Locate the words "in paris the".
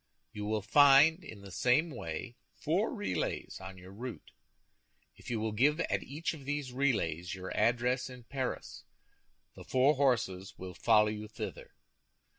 8.09-9.63